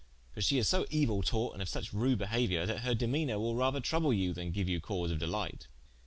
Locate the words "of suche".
1.61-1.93